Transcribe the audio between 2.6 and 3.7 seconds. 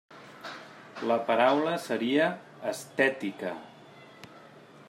«estètica».